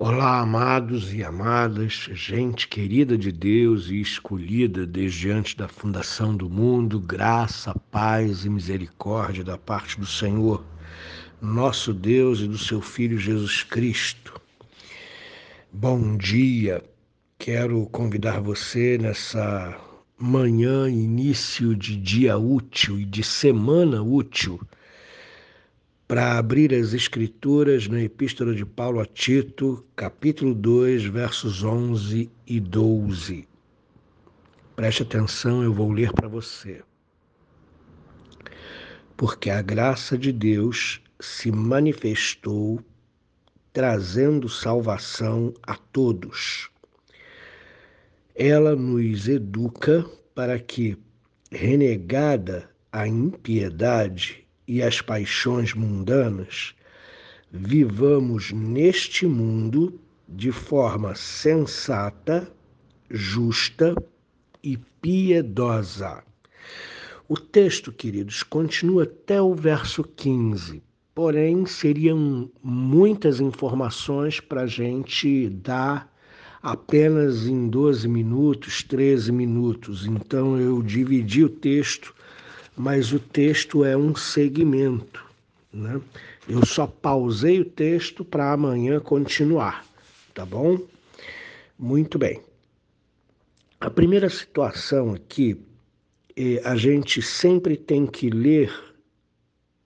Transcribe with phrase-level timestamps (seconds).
[0.00, 6.48] Olá, amados e amadas, gente querida de Deus e escolhida desde antes da fundação do
[6.48, 10.64] mundo, graça, paz e misericórdia da parte do Senhor,
[11.42, 14.40] nosso Deus e do seu Filho Jesus Cristo.
[15.72, 16.80] Bom dia,
[17.36, 19.76] quero convidar você nessa
[20.16, 24.60] manhã, início de dia útil e de semana útil
[26.08, 32.58] para abrir as Escrituras na Epístola de Paulo a Tito, capítulo 2, versos 11 e
[32.58, 33.46] 12.
[34.74, 36.82] Preste atenção, eu vou ler para você.
[39.18, 42.82] Porque a graça de Deus se manifestou
[43.70, 46.70] trazendo salvação a todos.
[48.34, 50.96] Ela nos educa para que,
[51.52, 56.74] renegada a impiedade e as paixões mundanas,
[57.50, 62.52] vivamos neste mundo de forma sensata,
[63.10, 63.94] justa
[64.62, 66.22] e piedosa.
[67.26, 70.82] O texto, queridos, continua até o verso 15,
[71.14, 76.14] porém seriam muitas informações para a gente dar
[76.62, 80.04] apenas em 12 minutos, 13 minutos.
[80.06, 82.14] Então eu dividi o texto
[82.78, 85.24] mas o texto é um segmento.
[85.72, 86.00] Né?
[86.48, 89.84] Eu só pausei o texto para amanhã continuar,
[90.32, 90.78] tá bom?
[91.78, 92.40] Muito bem.
[93.80, 95.60] A primeira situação aqui,
[96.36, 98.72] é, a gente sempre tem que ler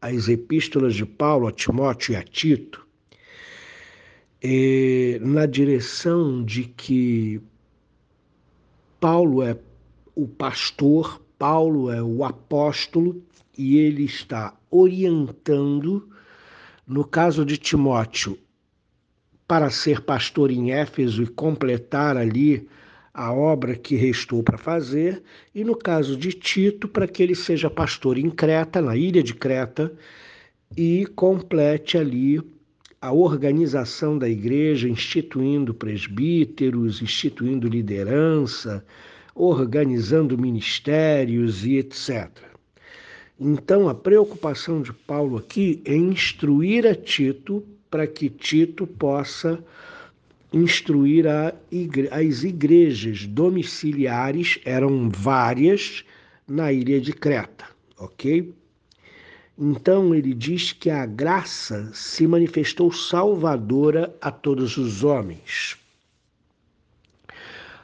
[0.00, 2.82] as epístolas de Paulo a Timóteo e a Tito
[4.42, 7.40] é, na direção de que
[8.98, 9.56] Paulo é
[10.14, 13.20] o pastor Paulo é o apóstolo
[13.58, 16.08] e ele está orientando,
[16.86, 18.38] no caso de Timóteo,
[19.48, 22.68] para ser pastor em Éfeso e completar ali
[23.12, 25.20] a obra que restou para fazer,
[25.52, 29.34] e no caso de Tito, para que ele seja pastor em Creta, na ilha de
[29.34, 29.92] Creta,
[30.76, 32.40] e complete ali
[33.00, 38.84] a organização da igreja, instituindo presbíteros, instituindo liderança,
[39.34, 42.28] organizando ministérios e etc.
[43.38, 49.62] Então, a preocupação de Paulo aqui é instruir a Tito para que Tito possa
[50.52, 51.24] instruir
[51.70, 56.04] igre as igrejas domiciliares, eram várias,
[56.46, 57.64] na ilha de Creta,
[57.98, 58.54] ok?
[59.58, 65.76] Então ele diz que a graça se manifestou salvadora a todos os homens.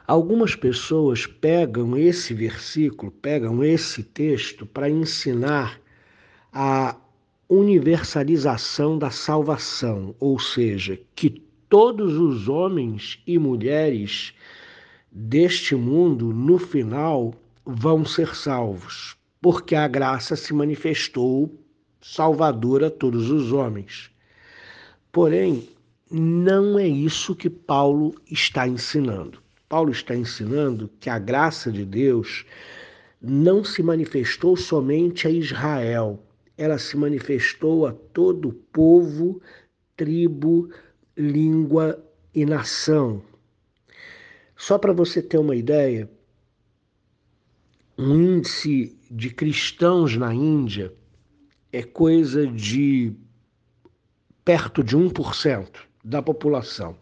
[0.09, 5.79] Algumas pessoas pegam esse versículo, pegam esse texto para ensinar
[6.51, 6.95] a
[7.47, 11.29] universalização da salvação, ou seja, que
[11.69, 14.33] todos os homens e mulheres
[15.11, 21.53] deste mundo, no final, vão ser salvos, porque a graça se manifestou
[22.01, 24.09] salvadora a todos os homens.
[25.11, 25.69] Porém,
[26.09, 29.47] não é isso que Paulo está ensinando.
[29.69, 32.43] Paulo está ensinando que a graça de Deus
[33.21, 36.25] não se manifestou somente a Israel,
[36.57, 39.39] ela se manifestou a todo povo,
[39.95, 40.69] tribo,
[41.15, 42.03] língua
[42.33, 43.21] e nação.
[44.55, 46.09] Só para você ter uma ideia,
[47.97, 50.93] um índice de cristãos na Índia
[51.71, 53.13] é coisa de
[54.43, 55.69] perto de 1%
[56.03, 56.97] da população.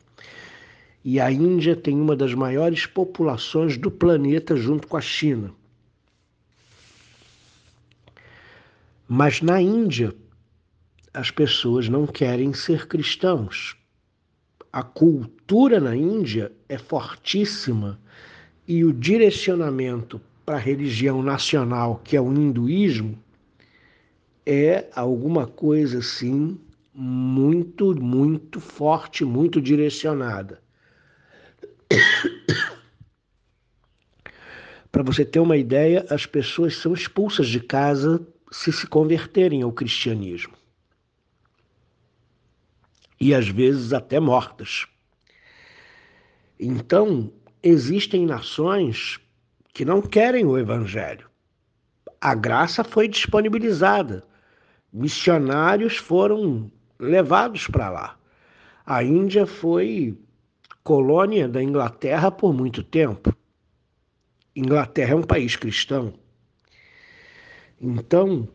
[1.10, 5.54] E a Índia tem uma das maiores populações do planeta junto com a China.
[9.08, 10.14] Mas na Índia,
[11.14, 13.78] as pessoas não querem ser cristãos.
[14.70, 17.98] A cultura na Índia é fortíssima
[18.68, 23.18] e o direcionamento para a religião nacional, que é o hinduísmo,
[24.46, 26.60] é alguma coisa assim
[26.94, 30.67] muito, muito forte, muito direcionada.
[34.92, 39.72] Para você ter uma ideia, as pessoas são expulsas de casa se se converterem ao
[39.72, 40.54] cristianismo.
[43.20, 44.88] E às vezes até mortas.
[46.60, 47.32] Então,
[47.62, 49.20] existem nações
[49.74, 51.30] que não querem o evangelho.
[52.20, 54.24] A graça foi disponibilizada.
[54.92, 58.18] Missionários foram levados para lá.
[58.86, 60.18] A Índia foi
[60.88, 63.36] colônia da Inglaterra por muito tempo.
[64.56, 66.14] Inglaterra é um país cristão.
[67.82, 68.48] Então,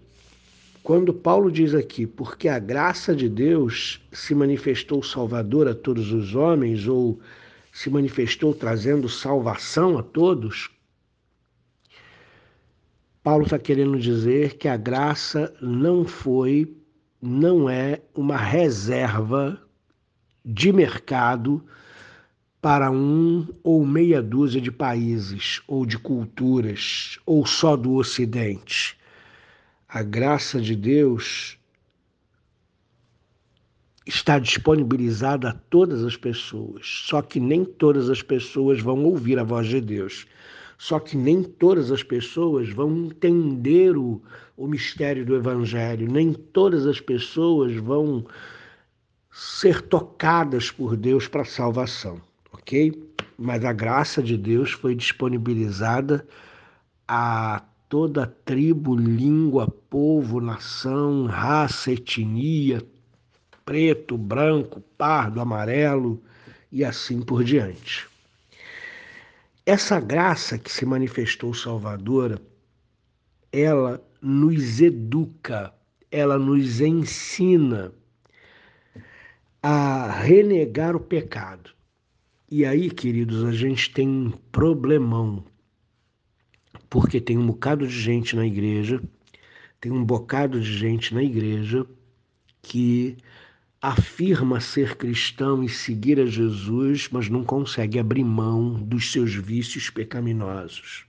[0.82, 6.34] quando Paulo diz aqui, porque a graça de Deus se manifestou salvador a todos os
[6.34, 7.20] homens, ou
[7.70, 10.70] se manifestou trazendo salvação a todos,
[13.22, 16.74] Paulo está querendo dizer que a graça não foi,
[17.20, 19.60] não é uma reserva
[20.42, 21.62] de mercado
[22.62, 28.96] para um ou meia dúzia de países, ou de culturas, ou só do Ocidente.
[29.88, 31.58] A graça de Deus
[34.06, 39.44] está disponibilizada a todas as pessoas, só que nem todas as pessoas vão ouvir a
[39.44, 40.24] voz de Deus.
[40.78, 44.22] Só que nem todas as pessoas vão entender o,
[44.56, 48.24] o mistério do Evangelho, nem todas as pessoas vão
[49.32, 52.20] ser tocadas por Deus para a salvação,
[52.62, 53.10] ok?
[53.36, 56.26] Mas a graça de Deus foi disponibilizada
[57.06, 62.82] a toda tribo, língua, povo, nação, raça, etnia,
[63.64, 66.22] preto, branco, pardo, amarelo
[66.70, 68.08] e assim por diante.
[69.66, 72.40] Essa graça que se manifestou salvadora,
[73.52, 75.72] ela nos educa,
[76.10, 77.92] ela nos ensina
[79.62, 81.70] a renegar o pecado.
[82.54, 85.42] E aí, queridos, a gente tem um problemão,
[86.90, 89.02] porque tem um bocado de gente na igreja,
[89.80, 91.86] tem um bocado de gente na igreja
[92.60, 93.16] que
[93.80, 99.88] afirma ser cristão e seguir a Jesus, mas não consegue abrir mão dos seus vícios
[99.88, 101.06] pecaminosos.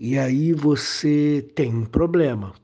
[0.00, 2.54] E aí você tem um problema.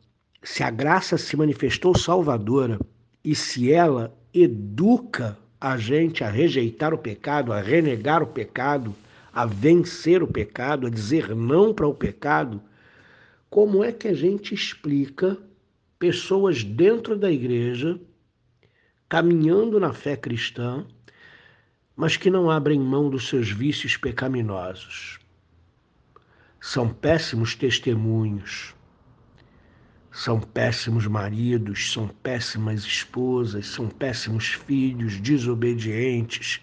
[0.43, 2.81] Se a graça se manifestou salvadora
[3.23, 8.93] e se ela educa a gente a rejeitar o pecado, a renegar o pecado,
[9.33, 12.61] a vencer o pecado, a dizer não para o pecado,
[13.49, 15.39] como é que a gente explica
[16.01, 17.97] pessoas dentro da igreja,
[19.09, 20.85] caminhando na fé cristã,
[21.95, 25.21] mas que não abrem mão dos seus vícios pecaminosos.
[26.61, 28.75] São péssimos testemunhos,
[30.13, 36.61] são péssimos maridos, são péssimas esposas, são péssimos filhos, desobedientes,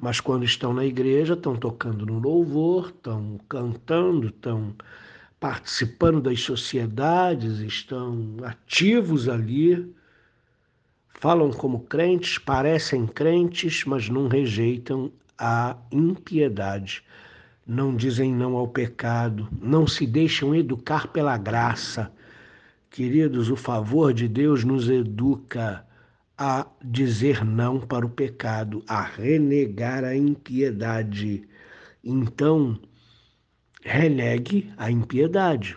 [0.00, 4.74] mas quando estão na igreja estão tocando no louvor, estão cantando, estão
[5.38, 9.94] participando das sociedades, estão ativos ali,
[11.14, 17.04] falam como crentes, parecem crentes, mas não rejeitam a impiedade.
[17.64, 22.10] Não dizem não ao pecado, não se deixam educar pela graça.
[22.90, 25.86] Queridos, o favor de Deus nos educa
[26.36, 31.42] a dizer não para o pecado, a renegar a impiedade.
[32.02, 32.80] Então,
[33.82, 35.76] renegue a impiedade.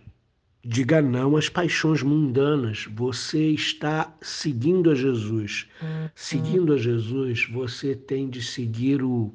[0.64, 2.88] Diga não às paixões mundanas.
[2.94, 5.68] Você está seguindo a Jesus.
[6.14, 9.34] Seguindo a Jesus, você tem de seguir o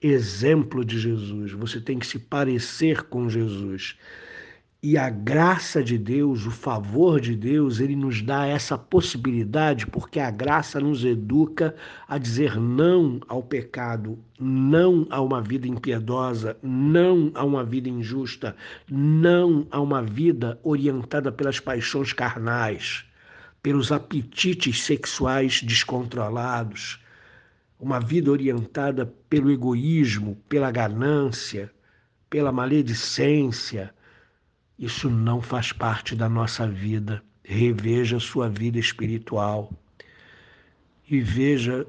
[0.00, 1.52] exemplo de Jesus.
[1.52, 3.98] Você tem que se parecer com Jesus.
[4.86, 10.20] E a graça de Deus, o favor de Deus, ele nos dá essa possibilidade, porque
[10.20, 11.74] a graça nos educa
[12.06, 18.54] a dizer não ao pecado, não a uma vida impiedosa, não a uma vida injusta,
[18.86, 23.06] não a uma vida orientada pelas paixões carnais,
[23.62, 27.02] pelos apetites sexuais descontrolados,
[27.80, 31.72] uma vida orientada pelo egoísmo, pela ganância,
[32.28, 33.94] pela maledicência
[34.78, 37.22] isso não faz parte da nossa vida.
[37.42, 39.70] Reveja sua vida espiritual
[41.08, 41.86] e veja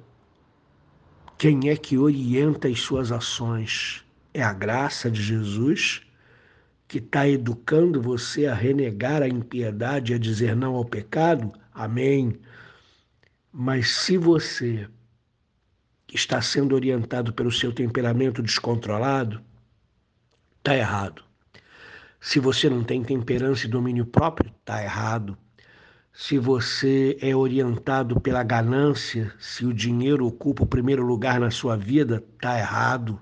[1.38, 4.04] quem é que orienta as suas ações.
[4.34, 6.02] É a graça de Jesus
[6.88, 11.52] que está educando você a renegar a impiedade, a dizer não ao pecado?
[11.74, 12.40] Amém.
[13.52, 14.88] Mas se você
[16.14, 19.42] está sendo orientado pelo seu temperamento descontrolado,
[20.58, 21.25] está errado.
[22.20, 25.38] Se você não tem temperança e domínio próprio, está errado.
[26.14, 31.76] Se você é orientado pela ganância, se o dinheiro ocupa o primeiro lugar na sua
[31.76, 33.20] vida, está errado.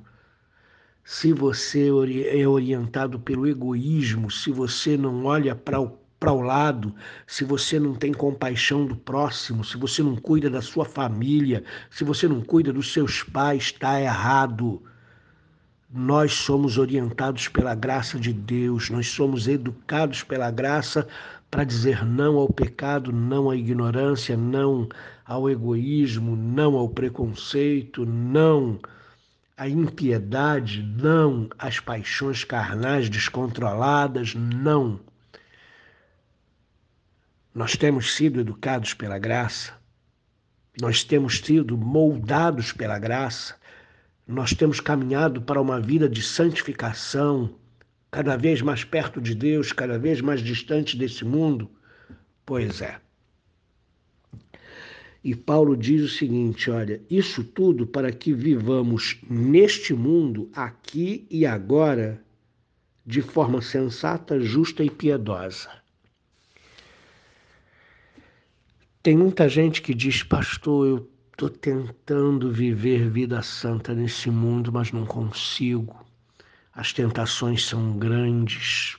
[1.04, 1.90] Se você
[2.30, 6.96] é orientado pelo egoísmo, se você não olha para o para o lado,
[7.28, 12.06] se você não tem compaixão do próximo, se você não cuida da sua família, se
[12.06, 14.82] você não cuida dos seus pais, está errado.
[15.96, 21.08] Nós somos orientados pela graça de Deus, nós somos educados pela graça
[21.52, 24.90] para dizer não ao pecado, não à ignorância, não
[25.24, 28.80] ao egoísmo, não ao preconceito, não
[29.56, 35.00] à impiedade, não às paixões carnais descontroladas, não.
[37.54, 39.74] Nós temos sido educados pela graça,
[40.82, 43.62] nós temos sido moldados pela graça,
[44.28, 47.56] nós temos caminhado para uma vida de santificação,
[48.10, 51.70] cada vez mais perto de Deus, cada vez mais distante desse mundo?
[52.46, 53.00] Pois é.
[55.24, 61.46] E Paulo diz o seguinte: olha, isso tudo para que vivamos neste mundo, aqui e
[61.46, 62.22] agora,
[63.06, 65.70] de forma sensata, justa e piedosa.
[69.02, 74.92] Tem muita gente que diz, pastor, eu estou tentando viver vida santa nesse mundo, mas
[74.92, 76.06] não consigo.
[76.72, 78.98] As tentações são grandes.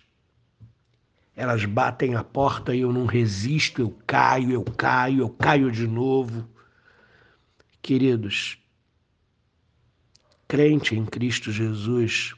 [1.37, 5.87] Elas batem a porta e eu não resisto, eu caio, eu caio, eu caio de
[5.87, 6.49] novo.
[7.81, 8.59] Queridos,
[10.49, 12.35] crente em Cristo Jesus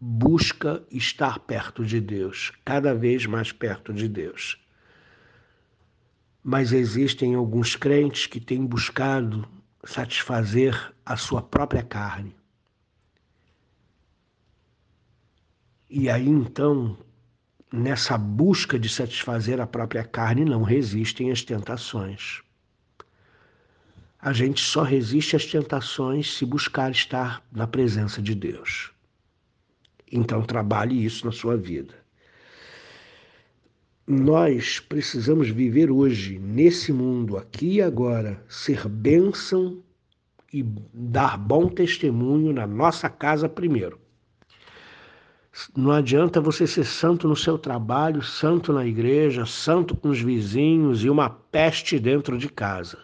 [0.00, 4.56] busca estar perto de Deus, cada vez mais perto de Deus.
[6.42, 9.48] Mas existem alguns crentes que têm buscado
[9.84, 12.34] satisfazer a sua própria carne.
[15.88, 16.96] E aí então
[17.72, 22.42] nessa busca de satisfazer a própria carne, não resistem às tentações.
[24.18, 28.90] A gente só resiste às tentações se buscar estar na presença de Deus.
[30.12, 31.94] Então, trabalhe isso na sua vida.
[34.10, 39.84] Nós precisamos viver hoje, nesse mundo, aqui e agora, ser bênção
[40.52, 44.00] e dar bom testemunho na nossa casa primeiro.
[45.76, 51.04] Não adianta você ser santo no seu trabalho, santo na igreja, santo com os vizinhos
[51.04, 52.98] e uma peste dentro de casa.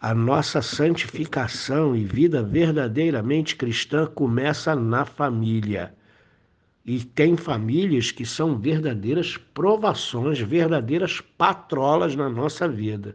[0.00, 5.94] A nossa santificação e vida verdadeiramente cristã começa na família.
[6.90, 13.14] E tem famílias que são verdadeiras provações, verdadeiras patrolas na nossa vida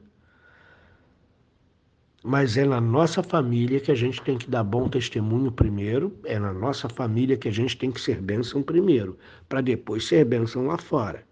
[2.27, 6.39] mas é na nossa família que a gente tem que dar bom testemunho primeiro, é
[6.39, 9.15] na nossa família que a gente tem que ser bênção primeiro,
[9.48, 11.24] para depois ser bênção lá fora.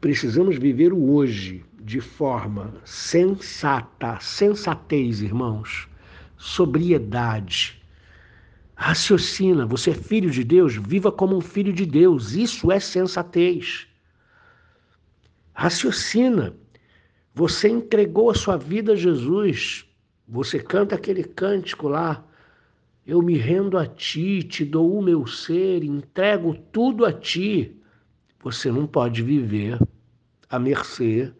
[0.00, 5.86] Precisamos viver o hoje de forma sensata, sensatez, irmãos,
[6.38, 7.81] sobriedade.
[8.82, 13.86] Raciocina, você é filho de Deus, viva como um filho de Deus, isso é sensatez.
[15.54, 16.56] Raciocina,
[17.32, 19.86] você entregou a sua vida a Jesus.
[20.26, 22.26] Você canta aquele cântico lá.
[23.06, 27.80] Eu me rendo a ti, te dou o meu ser, entrego tudo a ti.
[28.42, 29.78] Você não pode viver
[30.50, 31.32] à mercê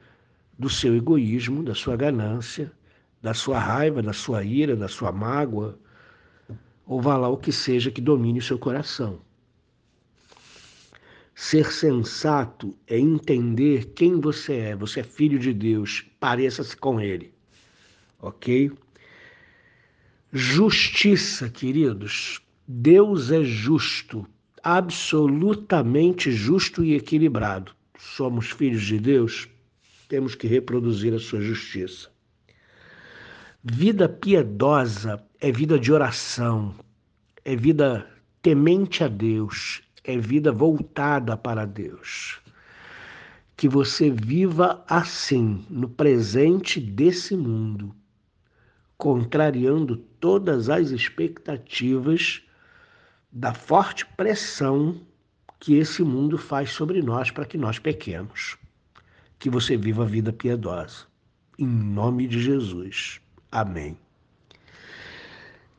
[0.56, 2.70] do seu egoísmo, da sua ganância,
[3.20, 5.76] da sua raiva, da sua ira, da sua mágoa,
[6.86, 9.20] ou vá lá o que seja que domine o seu coração.
[11.34, 14.76] Ser sensato é entender quem você é.
[14.76, 16.04] Você é filho de Deus.
[16.20, 17.32] Pareça-se com Ele.
[18.20, 18.70] Ok?
[20.32, 22.40] Justiça, queridos.
[22.66, 24.26] Deus é justo,
[24.62, 27.74] absolutamente justo e equilibrado.
[27.98, 29.48] Somos filhos de Deus,
[30.08, 32.11] temos que reproduzir a sua justiça.
[33.64, 36.74] Vida piedosa é vida de oração,
[37.44, 38.10] é vida
[38.42, 42.40] temente a Deus, é vida voltada para Deus.
[43.56, 47.94] Que você viva assim, no presente desse mundo,
[48.98, 52.42] contrariando todas as expectativas
[53.30, 55.00] da forte pressão
[55.60, 58.56] que esse mundo faz sobre nós para que nós pequemos.
[59.38, 61.06] Que você viva a vida piedosa.
[61.56, 63.22] Em nome de Jesus.
[63.52, 63.98] Amém.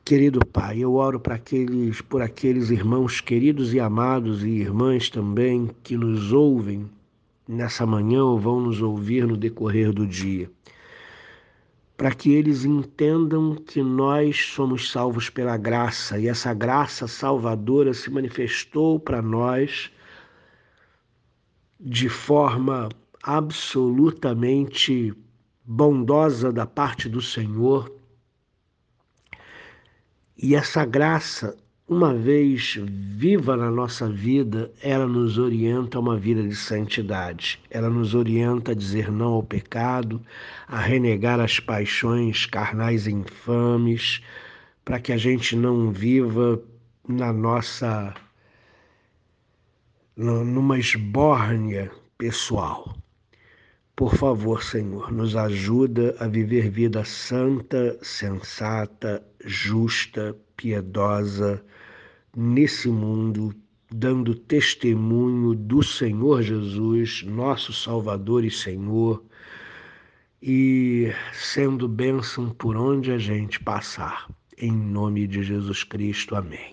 [0.06, 5.72] Querido Pai, eu oro para aqueles, por aqueles irmãos queridos e amados e irmãs também
[5.82, 6.88] que nos ouvem
[7.48, 10.51] nessa manhã ou vão nos ouvir no decorrer do dia.
[11.98, 18.12] Para que eles entendam que nós somos salvos pela graça e essa graça salvadora se
[18.12, 19.89] manifestou para nós
[21.80, 22.89] de forma
[23.24, 25.15] absolutamente
[25.65, 27.91] bondosa da parte do Senhor
[30.38, 31.55] e essa graça,
[31.88, 37.62] uma vez viva na nossa vida, ela nos orienta a uma vida de santidade.
[37.70, 40.22] Ela nos orienta a dizer não ao pecado,
[40.67, 44.22] a renegar as paixões carnais infames,
[44.84, 46.62] para que a gente não viva
[47.08, 48.13] na nossa
[50.17, 52.93] numa esbórnia pessoal.
[53.96, 61.64] Por favor, Senhor, nos ajuda a viver vida santa, sensata, justa, piedosa
[62.36, 63.56] nesse mundo
[63.94, 69.24] dando testemunho do Senhor Jesus, nosso Salvador e Senhor,
[70.42, 74.28] e sendo bênção por onde a gente passar.
[74.58, 76.73] Em nome de Jesus Cristo, amém.